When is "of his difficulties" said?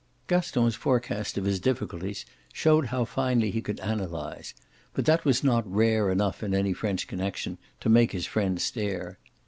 1.37-2.25